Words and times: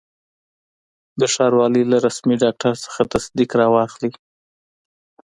د 1.19 1.21
ښاروالي 1.33 1.83
له 1.91 1.97
رسمي 2.05 2.35
ډاکټر 2.43 2.73
څخه 2.85 3.01
تصدیق 3.13 3.49
را 3.59 3.67
واخلئ. 3.75 4.11